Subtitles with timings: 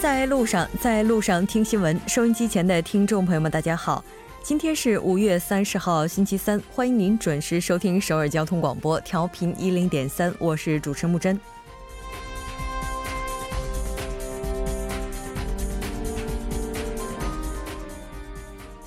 [0.00, 1.98] 在路上，在路上听新闻。
[2.06, 4.04] 收音机前的听众朋友们，大家好，
[4.42, 11.40] 今天是五月三十号，星期三，欢迎您准时收听首尔交通广播，调频一零点三，我是主持木真。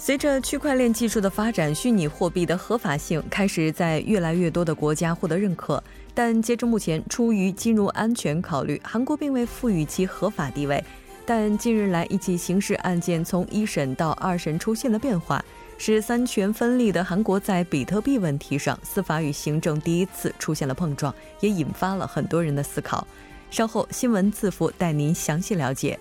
[0.05, 5.83] 随着区块链技术的发展，虚拟货币的合法性开始在越来越多的国家获得认可。
[6.13, 10.83] 但截至目前，出于金融安全考虑，韩国并未赋予其合法地位。
[11.25, 15.43] 但近日来，一起刑事案件从一审到二审出现了变化，
[15.79, 23.07] 使三权分立的韩国在比特币问题上，司法与行政第一次出现了碰撞，也引发了很多人的思考。
[23.49, 25.99] 稍后新闻字符带您详细了解。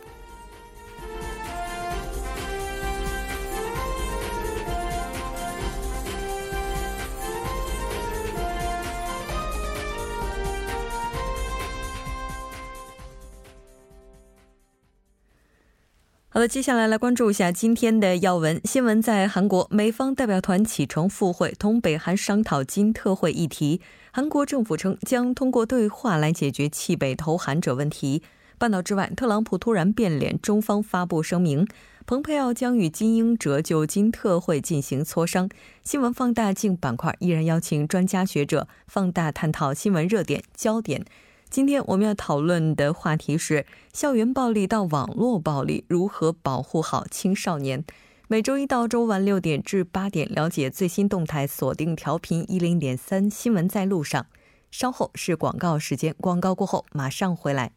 [16.34, 19.00] 好的，接下来来关注一下今天的要闻新闻。
[19.00, 23.80] 在韩国，美方代表团启程赴会，同北韩商讨金特会议题。
[24.10, 28.20] 韩国政府称将通过对话来解决弃北投韩者问题。
[28.58, 31.64] 半岛之外，特朗普突然变脸，中方发布声明，
[32.04, 35.48] 蓬佩奥将与金英哲就金特会进行磋商。
[35.84, 41.04] 新闻放大镜板块依然邀请专家学者放大探讨新闻热点焦点。
[41.50, 47.84] 今天我们要讨论的话题是校园暴力到网络暴力，如何保护好青少年？
[48.26, 54.26] 每周一到周五晚六点至八点，了解最新动态，锁定调频一零点三新闻在路上。
[54.70, 57.72] 稍后是广告时间，广告过后马上回来。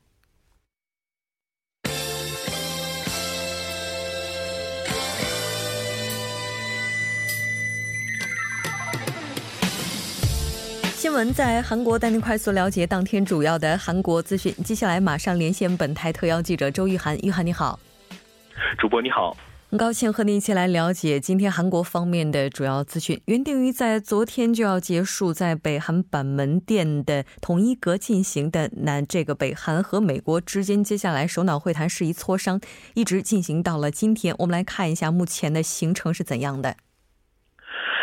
[11.08, 14.54] 新闻在韩国带您快速了解当天主要的韩国资讯。
[14.66, 17.18] 接下来马上连线本台特邀记者周玉涵。
[17.24, 17.80] 玉涵你好，
[18.78, 19.34] 主播你好，
[19.70, 23.22] 很高兴和您一起来了解今天韩国方面的主要资讯。
[23.28, 32.60] 原定于在昨天就要结束在北韩板门店的统一阁进行的那这个北韩和美国之间接下来首脑会谈事宜磋商，
[32.96, 34.36] 一直进行到了今天。
[34.40, 36.76] 我们来看一下目前的行程是怎样的。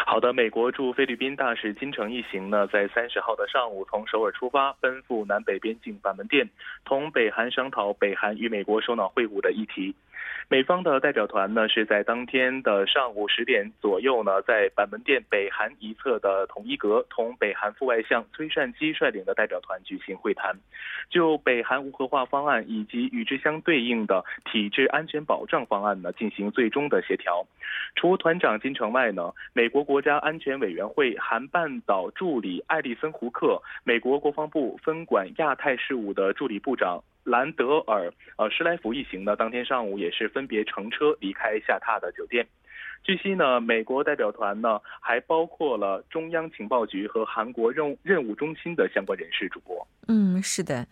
[0.06, 6.46] 好的，美国驻菲律宾大使金城一行呢，在三十号的上午从首尔出发，奔赴南北边境板门店，
[6.84, 9.94] 同北韩商讨北韩与美国首脑会晤的议题。
[10.54, 20.56] 美方的代表团呢，是在当天的上午十点左右呢，在板门店北韩一侧的统一阁，同北韩副外相崔善基率领的代表团举行会谈，
[21.10, 27.44] 就北韩无核化方案以及与之相对应的体制安全保障方案呢，进行最终的协调。
[27.96, 37.02] 除团长金城外呢，美国国家安全委员会韩半岛助理艾利森胡克，美国国防部分管亚太事务的助理部长。
[37.24, 42.46] 兰德尔呃施莱福一行呢，当天上午也是分别乘车离开下榻的酒店。
[43.02, 49.48] 据悉呢，美国代表团呢还包括了中央情报局和韩国任务任务中心的相关人士。
[49.48, 50.86] 主播，嗯，是的。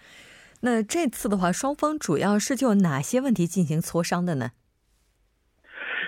[0.60, 4.52] 那这次的话，双方主要是就哪些问题进行磋商的呢？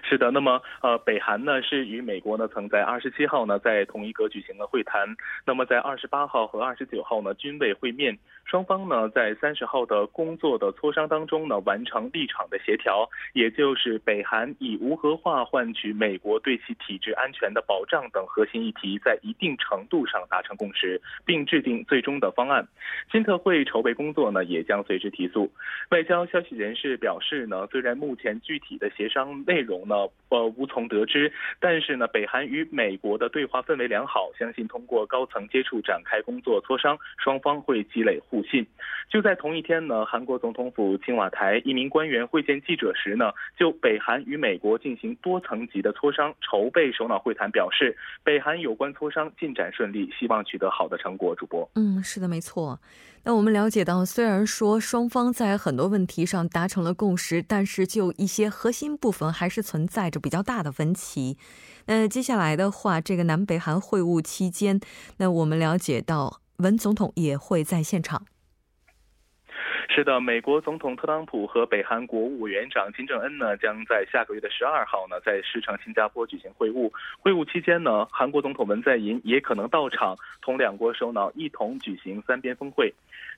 [0.07, 5.09] 是的，那么呃，北韩呢是与美国呢曾在二十七号呢在同一阁举行了会谈，
[5.47, 8.17] 那么在二十八号和二十九号呢均未会面。
[8.45, 22.69] 双方呢在三十号的工作的磋商当中呢完成立场的协调，也就是北韩以无核化换取美国对其体制安全的保障等核心议题，在一定程度上达成共识，并制定最终的方案。
[23.11, 25.51] 金特会筹备工作呢也将随之提速。
[25.91, 29.94] 外交消息人士表示呢，虽然目前具体的协商内容呢。
[30.29, 31.33] 呃，无从得知。
[31.61, 38.67] 但是呢，北韩与美国的对话氛围良好，相信通过高层接触展开工作磋商，双方会积累互信。
[39.11, 51.35] 就在同一天呢，韩国总统府青瓦台一名官员会见记者时呢，就北韩与美国进行多层级的磋商，筹备首脑会谈，表示北韩有关磋商进展顺利，希望取得好的成果。
[51.35, 52.79] 主播，嗯，是的，没错。
[53.27, 61.39] 那我们了解到，虽然说双方在很多问题上达成了共识，但是就一些核心部分还是存在着比较大的分歧。
[61.87, 64.79] 那接下来的话，这个南北韩会晤期间，
[65.17, 68.27] 那我们了解到文总统也会在现场。
[69.89, 76.91] 是的，美国总统特朗普和北韩国务委员长金正恩呢，将在下个月的十二号呢，在市场新加坡举行会晤。
[77.21, 82.93] 会晤期间呢，韩国总统文在寅也可能到场，同两国首脑一同举行三边峰会。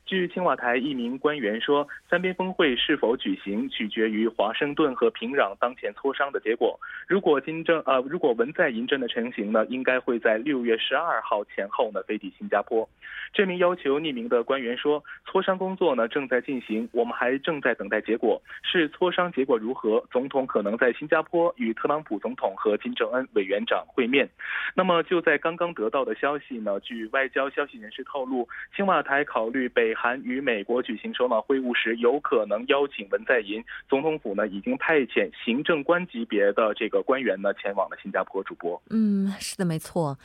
[0.06, 6.78] 据青瓦台一名官员说，三边峰会是否举行取决于华盛顿和平壤当前磋商的结果。
[7.08, 12.88] 如果金正呃，如果文在寅真的成行呢，应该会在六月十二号前后呢飞抵新加坡。
[13.32, 18.40] 这名要求匿名的官员说，磋商工作呢正在进行，我们还正在等待结果。
[18.62, 24.28] 是磋商结果如何，总统可能在新加坡与特朗普总统和金正恩委员长会面。
[24.72, 29.95] 那么就在刚刚得到的消息呢，据外交消息人士透露，青瓦台考虑北。
[29.96, 33.64] 韩与美国举行首脑会晤时，有可能邀请文在寅。
[33.88, 38.36] 总统府呢，已经派遣行政官级别的这个官员呢，前往了新加坡。
[38.44, 40.18] 主播，嗯，是的，没错。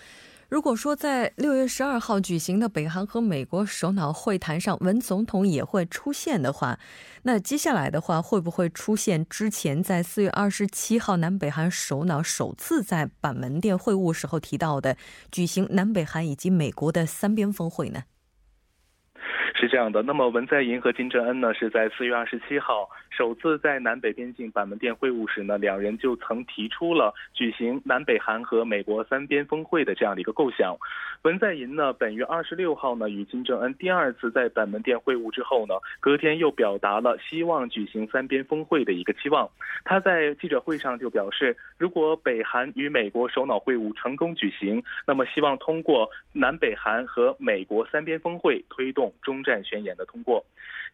[0.50, 6.78] 如果说在六月十二号举行的北韩和美国首脑会谈上，文总统也会出现的话，
[7.24, 14.98] 那接下来的话，会不会出现之前在四月二十七号南北韩首脑首次在板门店会晤时候提到的，
[15.32, 18.04] 举行南北韩以及美国的三边峰会呢？
[19.62, 30.76] 是这样的，那么文在寅和金正恩呢，是在四月二十七号首次在南北边境板门店会晤时呢，两人就曾提出了举行南北韩和美国三边峰会的这样的一个构想。
[31.22, 39.48] 文在寅呢，本月二十六号呢，与金正恩第二次在板门店会晤之后呢，隔天又表达了希望举行三边峰会的一个期望。
[39.84, 49.44] 他在记者会上就表示，如果北韩与美国首脑会晤成功举行，那么希望通过南北韩和美国三边峰会推动中。
[49.52, 50.46] 战宣言的通过，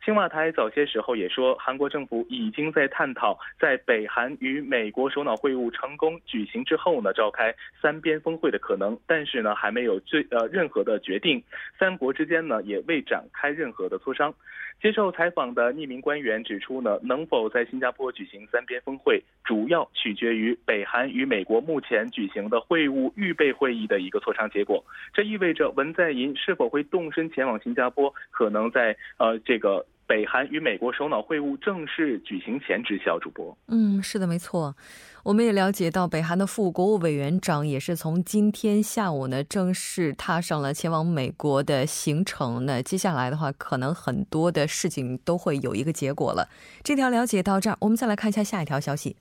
[0.04, 11.44] 青瓦台早些时候也说，韩国政府已经在探讨在北韩与美国首脑会晤成功举行之后呢，召开三边峰会的可能，但是呢，还没有最呃任何的决定，
[11.78, 14.34] 三国之间呢也未展开任何的磋商。
[14.82, 24.84] 接受采访的匿名官员指出呢，能否在新加坡举行三边峰会，主要取决于北韩与美国目前举行的会晤预备会议的一个磋商结果。
[25.14, 29.86] 这意味着文在寅是否会动身前往新加坡，可能在呃这个。
[30.08, 33.20] 北韩与美国首脑会晤正式举行前知晓。
[33.20, 34.76] 主播，嗯，是的，没错。
[35.24, 42.66] 我们也了解到，北韩的副国务委员长也是从今天下午呢，正式踏上了前往美国的行程。
[42.66, 46.48] 那接下来的话，可能很多的事情都会有一个结果了。
[46.82, 49.18] 这条了解到这儿，我们再来看一下下一条消息。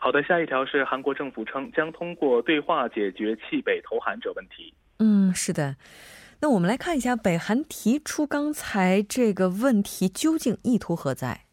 [0.00, 4.72] 好的，下一条是韩国政府称将通过对话解决弃北投韩者问题。
[5.00, 5.74] 嗯，是的。
[6.40, 11.45] 那我们来看一下，北韩提出刚才这个问题究竟意图何在？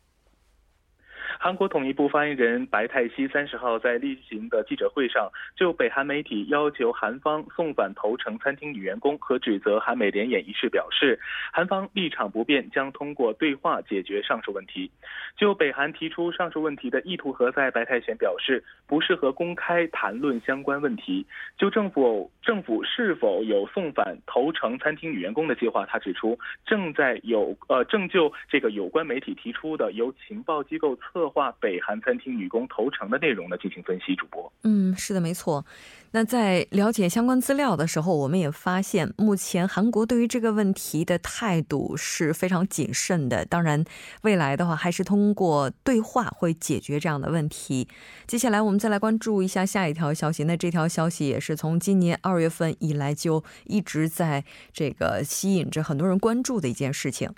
[1.44, 11.20] 韩国统一部发言人白泰熙三十号在例行的记者会上，就北韩媒体要求韩方送返投诚餐厅女员工和指责韩美联演一事表示，
[11.52, 14.90] 韩方立场不变，将通过对话解决上述问题。
[15.36, 21.26] 就北韩提出上述问题的意图何在，白泰贤表示不适合公开谈论相关问题。
[21.58, 31.33] 就政府政府是否有送返投诚餐厅女员工的计划，他指出正在有呃正就这个有关媒体提出的由情报机构策。
[31.34, 34.16] 化北韩餐厅女工投诚的内容呢进行分析。
[34.16, 35.66] 主播，嗯，是的，没错。
[36.12, 43.44] 那在了解相关资料的时候，我们也发现，目前韩国对于这个问题的态度是非常谨慎的。
[43.46, 43.84] 当然，
[44.22, 47.88] 未来的话还是通过对话会解决这样的问题。
[48.28, 50.44] 接下来，我们再来关注一下下一条消息。
[50.44, 57.32] 那这条消息也是从今年二月份以来就一直在这个吸引着很多人关注的一件事情。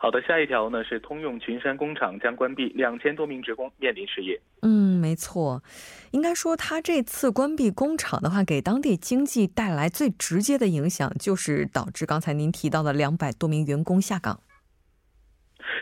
[0.00, 4.40] 好的，下一条呢是通用群山工厂将关闭，两千多名职工面临失业。
[4.62, 5.62] 嗯，没错，
[6.10, 14.40] 应该说他这次关闭工厂的话，给当地经济带来最直接的影响，就是导致刚才您提到的两百多名员工下岗。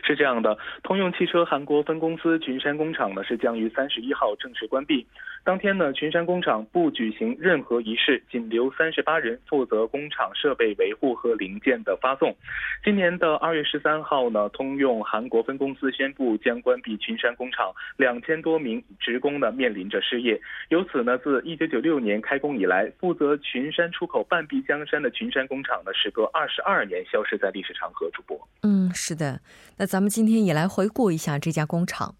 [0.03, 5.05] 是这样的，通用汽车韩国分公司群山工厂呢是将于三十一号正式关闭。
[5.45, 12.35] 当天呢，群山工厂不举行任何仪式，仅留三十八人负责工厂设备维护和零件的发送。
[12.83, 20.41] 今年的二月十三号呢，通用韩国分公司宣布将关闭群山工厂，两千多名职工呢面临着失业。
[20.69, 28.09] 由此呢，自一九九六年开工以来，负责群山出口半壁江山的群山工厂呢，时隔二十二年消失在历史长河。
[28.15, 29.41] 主播，嗯，是的，
[29.77, 32.15] 那咱们今天也来回顾一下这家工厂。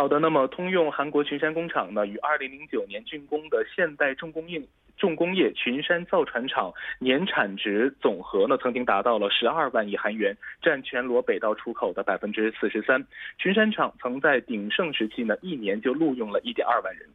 [0.00, 4.58] 好的，那么通用韩国群山工厂呢，于二零零九年竣工的现代重工业
[4.96, 13.06] 重工业群山造船厂年产值总和呢，曾经达到了十二万亿韩元，占全罗北道出口的百分之四十三。
[13.36, 17.06] 群山厂曾在鼎盛时期呢，一年就录用了一点二万人。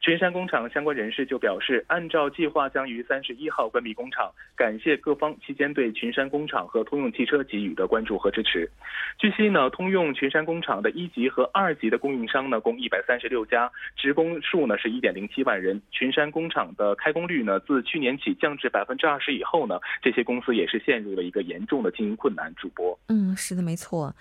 [0.00, 8.70] 群山工厂相关人士就表示，按照计划将于三十一号关闭工厂，感谢各方期间对群山工厂和通用汽车给予的关注和支持。
[9.18, 15.80] 据悉呢，通用群山工厂的一级和二级的供应商呢共一百三十六家，职工数呢是一点零七万人。
[15.90, 22.54] 群山工厂的开工率呢自去年起降至百分之二十以后呢，这些公司也是陷入了一个严重的经营困难。
[22.54, 24.14] 主播，嗯，是的，没错。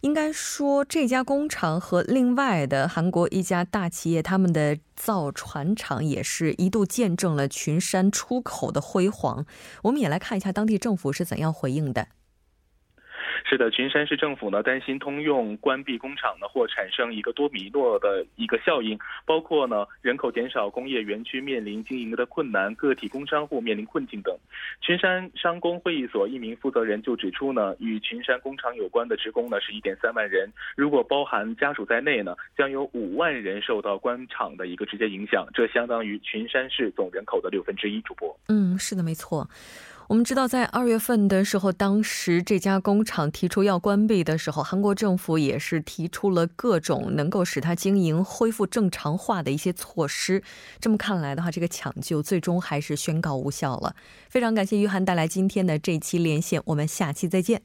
[0.00, 9.46] 应该说，这家工厂和另外的韩国一家大企业，他们的造船厂也是一度见证了群山出口的辉煌。
[9.84, 12.08] 我们也来看一下当地政府是怎样回应的。
[13.52, 24.34] 是的，群山市政府呢担心通用关闭工厂呢，或产生一个多米诺的一个效应，包括呢人口减少、工业园区面临经营的困难、个体工商户面临困境等。
[24.80, 38.00] 群山商工会议所一名负责人就指出呢，与群山工厂有关的职工呢是一点三万人，如果包含家属在内呢，将有五万人受到关厂的一个直接影响，这相当于群山市总人口的六分之一。
[38.00, 39.46] 主播，嗯，是的，没错。
[40.08, 50.42] 我们知道，在二月份的时候，当时这家工厂提出要关闭的时候，韩国政府也是提出了各种能够使它经营恢复正常化的一些措施。
[50.80, 53.96] 这么看来的话，这个抢救最终还是宣告无效了。
[54.28, 57.62] 非常感谢于涵带来今天的这期连线，我们下期再见。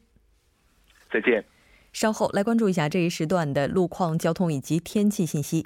[1.12, 1.44] 再见。
[1.91, 5.65] 稍后来关注一下这一时段的路况、交通以及天气信息。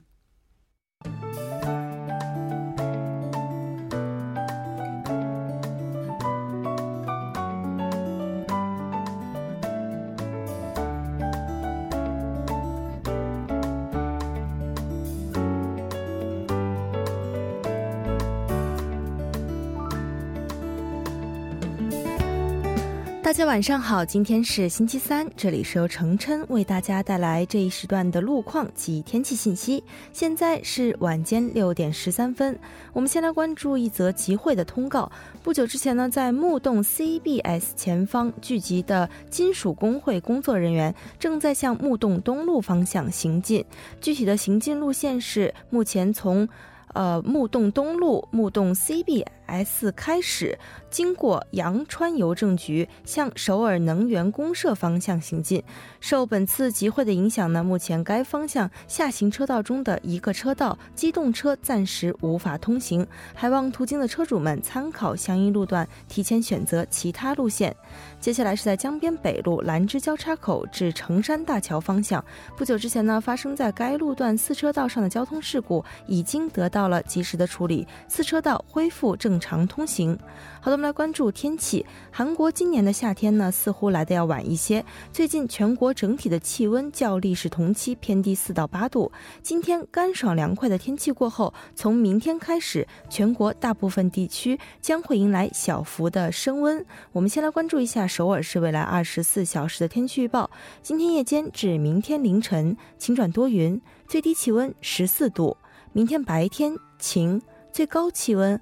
[23.32, 29.82] 大家晚上好，今天是星期三，这里是由程琛为大家带来这一时段的路况及天气信息。
[30.12, 32.60] 现在是晚间六点十三分，
[32.92, 35.10] 我们先来关注一则集会的通告。
[35.42, 43.64] 不久之前呢，在木洞 CBS 前方聚集的金属工会工作人员正在向木洞东路方向行进，
[44.02, 46.46] 具体的行进路线是目前从
[46.94, 50.58] 呃木洞东路木洞 CBS S 开始。
[50.90, 55.64] 经过阳川邮政局向首尔能源公社方向行进。
[56.02, 67.74] 受本次集会的影响呢，目前该方向下行车道中的一个车道机动车暂时无法通行，还望途经的车主们参考相应路段，提前选择其他路线。
[68.20, 72.24] 接下来是在江边北路兰芝交叉口至成山大桥方向，
[72.58, 80.18] 不久之前呢发生在该路段四车道上的交通事故已经得到了及时的处理，四车道恢复正常通行。
[80.62, 81.84] 好的，我们来关注天气。
[82.12, 84.86] 韩国今年的夏天呢，似乎来的要晚一些。
[85.12, 89.12] 最近全国整体的气温较历史同期偏低四到八度。
[89.42, 96.86] 今天干爽凉快的天气过后，从明天开始，全国大部分地区将会迎来小幅的升温。
[97.12, 100.48] 我们先来关注一下首尔市未来二十四小时的天气预报。
[100.84, 105.58] 今天夜间至明天凌晨晴转多云，最低气温十四度；
[105.92, 108.62] 明天白天晴，最高气温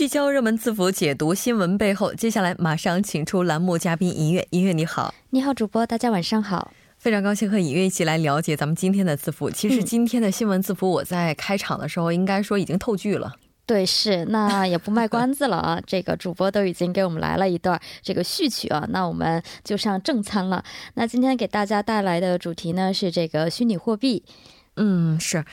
[0.00, 2.14] 聚焦热门字符，解读新闻背后。
[2.14, 9.50] 接下来马上请出栏目嘉宾音乐，音乐你好，你好主播，大家晚上好，非常高兴和尹月一起来了解咱们今天的字符。
[9.50, 13.34] 其实今天的新闻字符，我在开场的时候应该说已经透剧了。
[13.66, 20.64] 对，是那也不卖关子了啊，这个主播都已经给我们来了一段这个序曲啊，那我们就上正餐了。
[20.94, 24.24] 那今天给大家带来的主题呢是这个虚拟货币。
[24.80, 25.44] 嗯，是。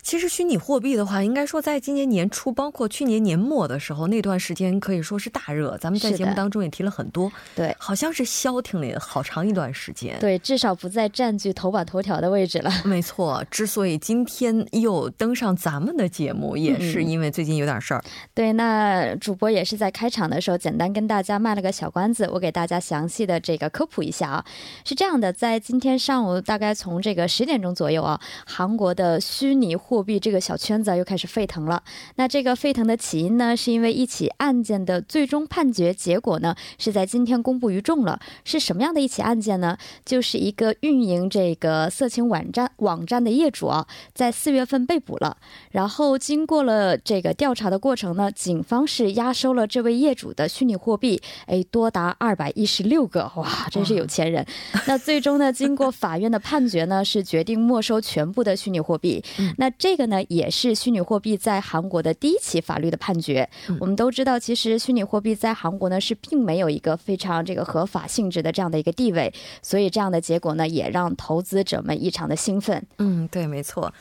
[0.00, 5.76] 其实虚拟货币的话，应该说在今年年初，包括去年年末的时候，那段时间可以说是大热。
[5.78, 10.16] 咱们在节目当中也提了很多，对，好像是消停了好长一段时间。
[10.20, 12.70] 对，至少不再占据头版头条的位置了。
[12.86, 18.04] 没错，之所以今天又登上咱们的节目，也是因为最近有点事儿。
[18.32, 24.44] 对，那主播也是在开场的时候简单跟大家卖了个小关子，我给大家详细的这个科普一下啊。
[24.84, 31.82] 是这样的，在今天上午大概从这个十点钟左右啊，韩国的虚拟货币这个小圈子又开始沸腾了。
[32.16, 38.18] 那这个沸腾的起因呢，是因为一起案件的最终判决结果呢，是在今天公布于众了。
[38.44, 39.78] 是什么样的一起案件呢？
[40.04, 45.36] 就是一个运营这个色情网站网站的业主啊，在四月份被捕了。
[45.70, 54.44] 然后经过了这个调查的过程呢，警方是押收了这位业主的虚拟货币，哎，多达二百一十六个，哇，真是有钱人。
[54.86, 58.55] 那最终呢，经过法院的判决呢，是决定没收全部的。
[58.56, 59.22] 的虚拟货币。
[59.58, 63.46] 那这个呢，也是虚拟货币在韩国的第一起法律的判决。
[63.78, 72.82] 我们都知道，其实虚拟货币在韩国呢是并没有一个非常这个合法性质的这样的一个地位，所以这样的结果呢，也让投资者们异常的兴奋。
[72.98, 73.92] 嗯，对，没错。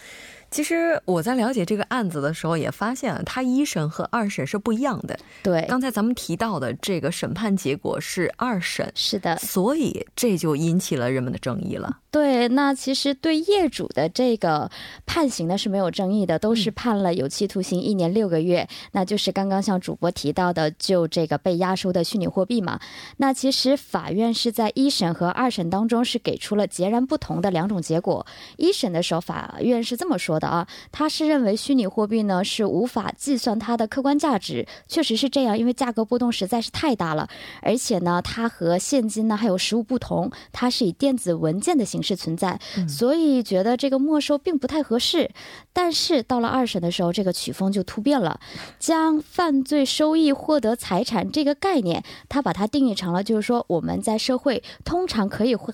[0.55, 5.19] 其实我在了解这个案子的时候，也发现他一审和二审是不一样的。
[5.43, 11.99] 对，刚才咱们提到的这个审判结果是二审，是的，所以这就引起了人们的争议了。
[12.09, 14.71] 对，那其实对业主的这个
[15.05, 18.65] 判刑呢是没有争议的，都是判了有期徒刑一年六个月。
[18.93, 22.79] 那就是刚刚像主播提到的，就这个被押收的虚拟货币嘛。
[23.17, 28.25] 那其实法院是在一审和二审当中是给出了截然不同的两种结果。
[28.55, 37.29] 一审的时候，法院是这么说的啊，他是认为虚拟货币呢是无法计算它的客观价值，确实是这样，因为价格波动实在是太大了，
[37.61, 42.15] 而且呢，它和现金呢还有实物不同，它是以电子文件的形式。
[42.15, 45.29] 存在，所以觉得这个没收并不太合适。
[45.73, 48.39] 但是到了二审的时候，这个曲风就突变了，
[48.79, 55.73] 将犯罪收益获得财产这个概念，他把它定义成了，就是说我们在社会通常可以会。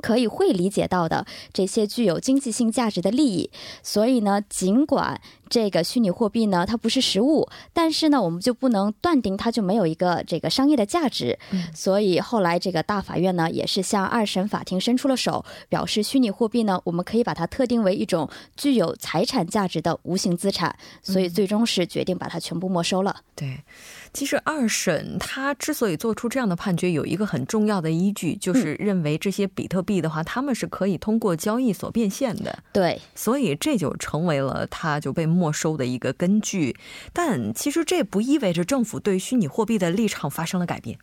[0.00, 3.50] 可以会理解到的这些具有经济性价值的利益，
[3.82, 11.38] 所以呢，尽管这个虚拟货币呢它不是实物，但是呢，我们就不能断定它就没有一个这个商业的价值。
[11.74, 23.16] 所以后来这个大法院呢也是向二审法庭伸出了手，表示虚拟货币呢我们可以把它特定为一种具有财产价值的无形资产，所以最终是决定把它全部没收了。
[23.34, 23.60] 对。
[24.10, 32.58] 其实二审他之所以做出这样的判决，有一个很重要的依据，就是认为这些比特币的话，他们是可以通过交易所变现的。
[32.72, 36.76] 对，所以这就成为了他就被没收的一个根据。
[37.12, 40.98] 但其实这不意味着政府对虚拟货币的立场发生了改变。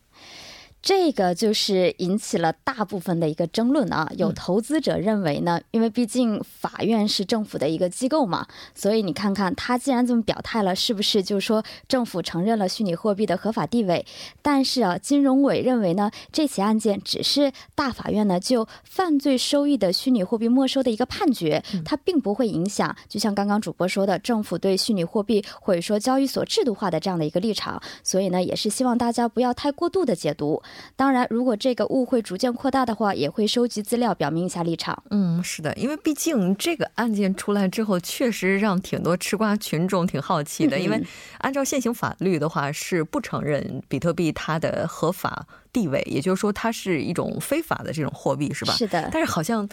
[0.86, 4.08] 这个就是引起了大部分的一个争论啊。
[4.18, 14.06] 有投资者认为呢，因为毕竟法院是政府的一个机构嘛，所以你看看他既然这么表态了，是不是就是说政府承认了虚拟货币的合法地位？
[14.44, 27.82] 但是啊，金融委认为呢，这起案件只是大法院呢就犯罪收益的虚拟货币没收的一个判决，它并不会影响，就像刚刚主播说的，政府对虚拟货币或者说交易所制度化的这样的一个立场。
[28.04, 30.62] 所以呢，也是希望大家不要太过度的解读。
[30.96, 35.04] 当然，如果这个误会逐渐扩大的话，也会收集资料表明一下立场。
[35.10, 40.80] 嗯，是的，因为毕竟这个案件出来之后，确实让挺多吃瓜群众挺好奇的。
[40.80, 41.02] 因为
[41.40, 48.74] 按照现行法律的话，是不承认比特币它的合法地位，也就是说，它是一种非法的这种货币，是吧？
[48.74, 49.10] 是的。
[49.12, 49.68] 但是好像。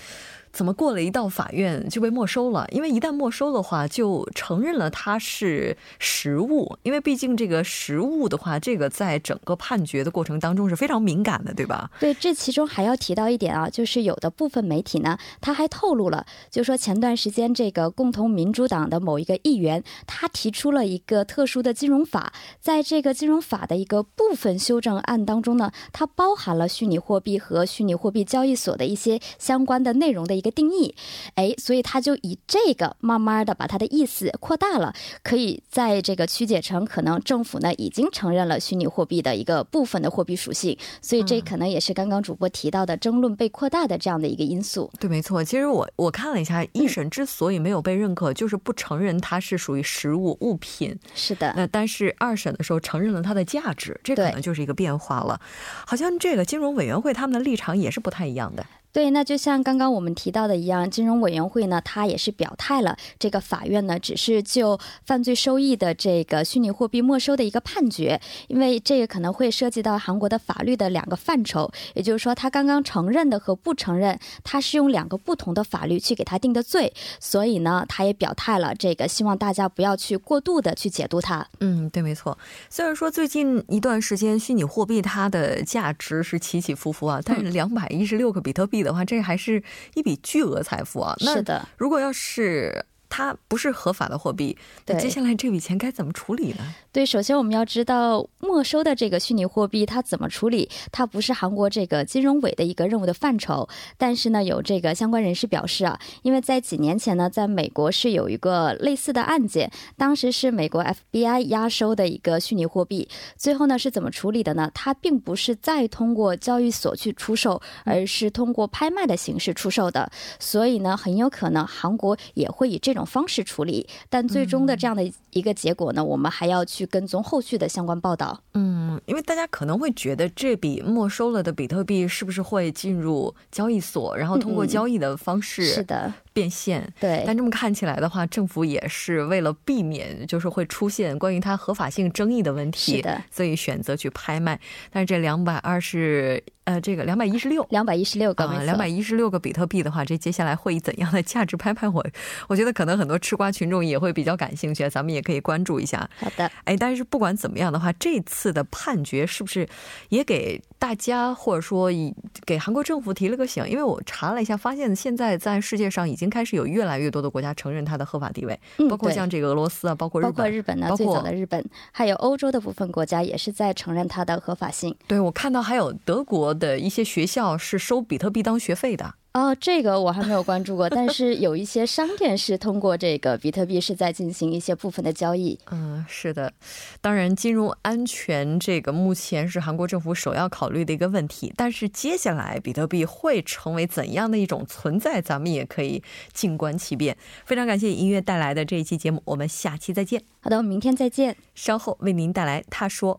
[0.53, 2.67] 怎么过了一道法院就被没收了？
[2.71, 6.77] 因为一旦没收的话，就承认了它是实物。
[6.83, 11.91] 因为毕竟这个实物的话，这个在整个判决的过程当中是非常敏感的，对吧？
[11.99, 30.42] 对，这其中还要提到一点啊，就是有的部分媒体呢，他还透露了，就说前段时间这个共同民主党的某一个议员，他提出了一个特殊的金融法，在这个金融法的一个部分修正案当中呢，它包含了虚拟货币和虚拟货币交易所的一些相关的内容的。
[30.43, 30.93] 一个定义，
[31.37, 44.91] 哎，所以他就以这个慢慢的把他的意思扩大了，可以在这个曲解成可能政府呢已经承认了虚拟货币的一个部分的货币属性，所以这可能也是刚刚主播提到的争论被扩大的这样的一个因素。
[44.99, 45.45] 对，没错。
[45.45, 50.99] 其实我我看了一下，一审之所以没有被认可，就是不承认它是属于实物物品。
[51.15, 51.55] 是的。
[51.57, 55.41] 那但是二审的时候承认了它的价值，这可能就是一个变化了。
[55.87, 58.67] 好像这个金融委员会他们的立场也是不太一样的。
[58.93, 81.47] 对，那就像刚刚我们提到的一样，金融委员会呢，它也是表态了，这个法院呢只是就犯罪收益的这个虚拟货币没收的一个判决，因为这个可能会涉及到韩国的法律的两个范畴，也就是说，他刚刚承认的和不承认，他是用两个不同的法律去给他定的罪，所以呢，他也表态了，这个希望大家不要去过度的去解读它。
[81.61, 82.37] 嗯，对，没错。
[82.69, 88.82] 虽然说最近一段时间虚拟货币它的价值是起起伏伏啊，但是两百一十六个比特币。
[88.83, 89.63] 的话，这还是
[89.95, 91.15] 一笔巨额财富啊！
[91.19, 92.85] 是的，如果要是。
[93.15, 96.75] 它不是合法的货币，那接下来这笔钱该怎么处理呢？
[96.91, 103.69] 对，首先我们要知道没收的这个虚拟货币它怎么处理，它不是韩国这个金融委的一个任务的范畴。
[103.99, 114.71] 但是呢，有这个相关人士表示啊，因为在几年前呢，在美国是有一个类似的案件，当时是美国 FBI 压收的一个虚拟货币，最后呢是怎么处理的呢？
[114.73, 120.11] 它并不是再通过交易所去出售，而是通过拍卖的形式出售的。
[120.39, 123.02] 所以呢，很有可能韩国也会以这种。
[123.05, 128.41] 方式处理，但最终的这样的一个结果呢，我们还要去跟踪后续的相关报道。
[128.55, 136.93] 嗯，因为大家可能会觉得这笔没收了的比特币是不是会进入交易所，然后通过交易的方式是的变现。
[137.01, 144.59] 对，但这么看起来的话，政府也是为了避免就是会出现关于它合法性争议的问题，是的，所以选择去拍卖。
[144.91, 151.89] 但是这两百二十呃，这个两百一十六，两百一十六个，两百一十六个比特币的话，这接下来会以怎样的价值拍卖？
[151.89, 152.05] 我
[152.49, 156.09] 我觉得可能很多吃瓜群众也会比较感兴趣，咱们也可以关注一下。
[156.17, 159.69] 好的，哎，但是不管怎么样的话，这次的判决是不是
[160.09, 162.15] 也给大家或者说以
[162.47, 163.69] 给韩国政府提了个醒？
[163.69, 174.97] 因为我查了一下，发现现在在世界上已经开始有越来越多的国家承认它的合法地位，包括像这个俄罗斯啊，包括日本，包括日本呢，最早的日本，还有欧洲的部分国家也是在承认它的合法性。
[175.09, 177.27] 对，我看到还有德国的一些学。
[177.33, 185.59] 校是收比特币当学费的哦，这个我还没有关注过，但是有一些商店是通过这个比特币是在进行一些部分的交易。
[185.71, 186.53] 嗯，是的，
[187.01, 196.03] 当然金融安全这个目前是韩国政府首要考虑的一个问题，但是接下来比特币会成为怎样的一种存在，咱们也可以
[196.35, 197.17] 静观其变。
[197.47, 200.23] 非常感谢音乐带来的这一期节目，我们下期再见。
[200.41, 201.35] 好的，我们明天再见。
[201.55, 203.19] 稍后为您带来他说。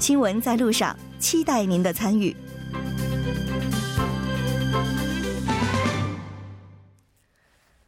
[0.00, 2.34] 新闻在路上，期待您的参与。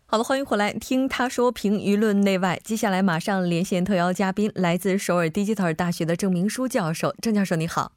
[0.04, 2.60] 好了，欢迎回来听他说评舆论内外。
[2.62, 7.14] 接下来马上连线特邀嘉宾，来自首尔 Digital 大学的郑明书教授。
[7.22, 7.92] 郑教授，你好。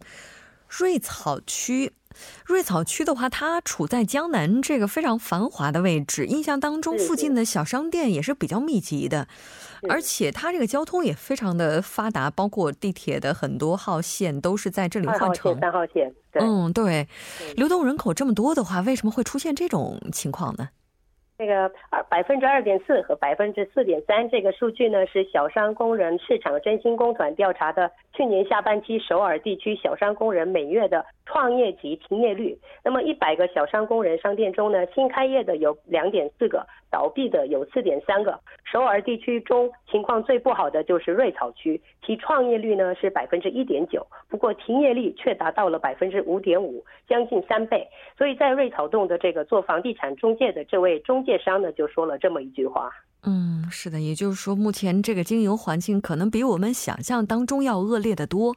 [0.67, 1.91] 瑞草区。
[2.44, 6.26] 瑞草区的话，它处在江南这个非常繁华的位置。
[6.26, 9.28] 印象当中，附近的小商店也是比较密集的，
[9.88, 15.58] 而且它这个交通也非常的发达，包括地铁的很多号线都是在这里换乘。
[15.60, 17.08] 三号线，嗯，对，
[17.56, 20.68] 流动人口这么多的话，为什么会出现这种情况呢？
[21.36, 32.56] 这个二百分之二点四和百分之四点三这个数据呢，是小商工人市场振兴工团调查的去年下半期首尔地区小商工人每月的创业及停业率。
[32.84, 38.38] 那么一百个小商工人商店中呢，新开业的有两点四个，倒闭的有四点三个。
[38.64, 47.88] 首尔地区中情况最不好的就是瑞草区，其创业率呢是百分之一点九，不过停业率却达到了百分之五点五，将近三倍。
[48.16, 51.23] 所以在瑞草洞的这个做房地产中介的这位中。
[51.24, 52.90] 介商呢就说了这么一句话，
[53.22, 58.54] 嗯，是的，也就是说，目前这个经营环境可能比我们想象当中要恶劣的多。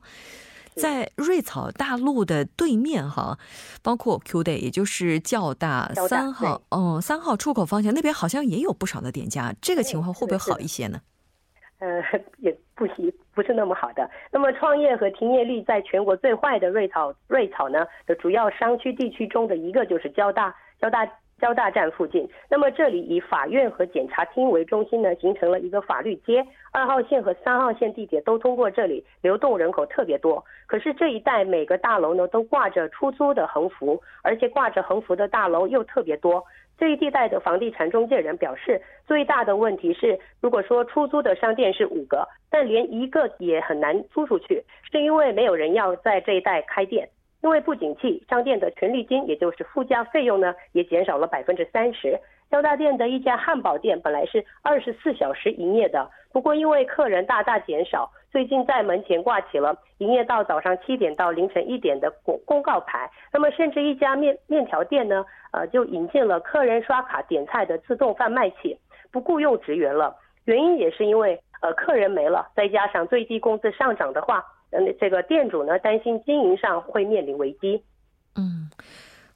[0.75, 3.39] 在瑞草大陆的对面哈，
[3.81, 11.01] 包括 Q Day，也就是较大三号，嗯，三号出口方向那边好像也有不少的店家，这个情况会不会好一些呢？
[11.79, 11.99] 呃，
[12.37, 14.07] 也不行，不是那么好的。
[14.31, 21.09] 那么创业和停业率在全国最坏的瑞草瑞草呢的主要商区地区中的一个就是交大交大。
[21.39, 26.45] 交大站附近，那么这里以法院和检察厅为中心呢，形成了一个法律街。
[26.71, 30.43] 二号线和三号线地铁都通过这里，流动人口特别多。
[30.65, 36.43] 可是这一带每个大楼呢都挂着出租的横幅，而且挂着横幅的大楼又特别多。
[36.77, 47.09] 这一地带的房地产中介人表示，最大的问题是，如果说出租的商店是五个，但连一个也很难租出去，是因为没有人要在这一带开店。
[47.41, 52.19] 因为不景气，商店的权利金，也就是附加费用呢，也减少了百分之三十。
[52.49, 63.09] 交大店的一家汉堡店本来是二十四小时营业的，不过因为客人大大减少，最近在门前挂起了营业到早上七点到凌晨一点的公公告牌。
[63.33, 68.79] 那么，甚至一家面面条店呢，呃，就引进了客人刷卡点菜的自动贩卖器，
[69.11, 70.15] 不雇佣职员了。
[70.45, 74.43] 原因也是因为呃客人没了，再加上最低工资上涨的话。
[74.71, 77.83] 嗯，这个店主呢担心经营上会面临危机。
[78.35, 78.66] 嗯，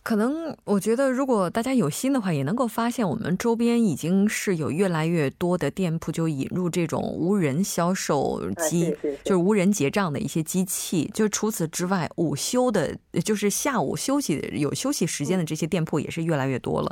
[0.03, 11.09] 可能我觉得，如果大家有心的话，也能够发现我们周边已经是有越来越多的店铺就引入这种无人销售机，就是无人结账的一些机器。
[11.13, 16.91] 就除此之外，午休的，就是下午休息有休息时间的这些店铺也是越来越多了。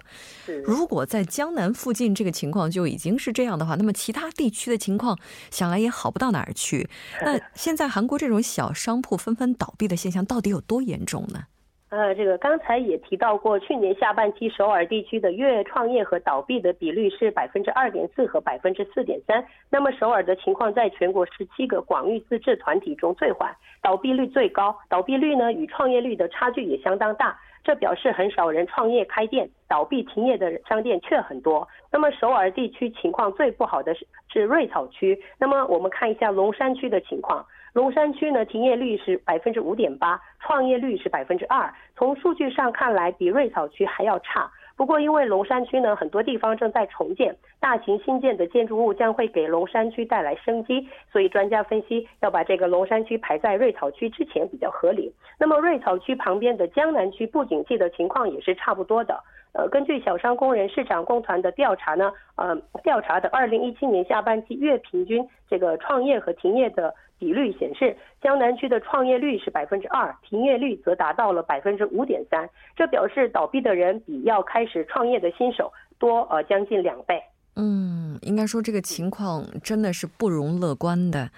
[0.63, 5.17] 如果在江南附近这个情况就已经是这样的话，那么其他地区的情况
[5.49, 6.87] 想来也好不到哪儿去。
[7.23, 11.45] 那现在韩国这种小商铺纷纷倒闭的现象到底有多严重呢？
[11.89, 19.43] 呃，这个刚才也提到过，去年下半期首尔地区的月创业和倒闭的比率是百分之二点四和百分之四点三。
[19.71, 27.35] 那么首尔的情况在全国十七个广域自治团体中最缓，倒闭率最高，倒闭率呢与创业率的差距也相当大。
[27.63, 31.67] 这表示很少人创业开店，倒闭停业的商店却很多。
[31.91, 35.19] 那么首尔地区情况最不好的是是瑞草区。
[35.39, 37.43] 那么我们看一下龙山区的情况。
[37.73, 41.71] 龙山区呢，停业率是百分之五点八，创业率是百分之二。
[41.95, 44.49] 从数据上看来，比瑞草区还要差。
[44.75, 55.13] 不过，因为龙山区呢，很多地方正在重建，大型新建的建筑物将会给龙山区带来生机，所以专家分析要把这个龙山区排在瑞草区之前比较合理。
[55.37, 59.21] 那么，瑞草区旁边的江南区不景气的情况也是差不多的。
[59.51, 66.95] 呃，根据小商工人市场工团的调查呢，呃，调查的二零一七年下半期月平均这个创业和停业的。
[67.19, 72.49] 比率显示，江南区的创业率是百分之二，停业率则达到了百分之五点三。
[72.75, 77.21] 这表示倒闭的人比要开始创业的新手多呃将近两倍。
[77.57, 81.29] 嗯，应该说这个情况真的是不容乐观的。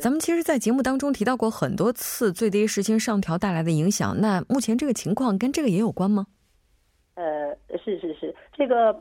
[0.00, 4.18] 咱们其实，在节目当中提到过很多次最低时薪上调带来的影响。
[4.22, 6.26] 那目前这个情况跟这个也有关吗？
[7.14, 7.54] 呃，
[7.84, 8.98] 是是是，这个。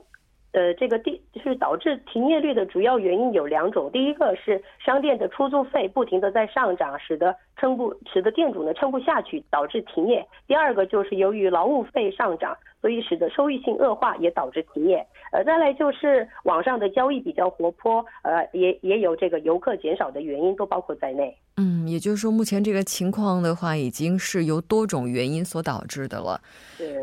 [0.52, 12.56] 呃，这个地是导致停业率的主要原因有两种，第一个是商店的出租费不停的在上涨，使得撑不使得店主呢撑不下去，导致停业；第二个就是由于劳务费上涨。
[12.82, 15.06] 所以使得收益性恶化，也导致停业。
[15.34, 21.36] 呃，再来就是网上的交易比较活泼，呃，也也有这个游客减少的原因，都包括在内。
[21.58, 26.40] 嗯，也就是说，目前这个情况的话，已经是由多种原因所导致的了。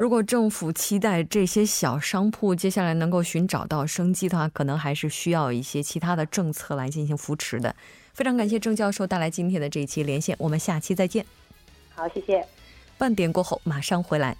[0.01, 7.77] 如果政府期待这些小商铺接下来能够寻找到生机的话，可能还是需要一些其他的政策来进行扶持的。
[8.17, 11.27] 非常感谢郑教授带来今天的这一期连线，我们下期再见。
[11.95, 12.43] 好，谢谢。
[12.97, 14.35] 半点过后马上回来。